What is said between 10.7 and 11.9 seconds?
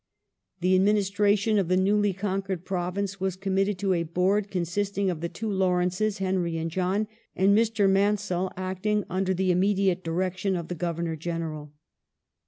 Governor General.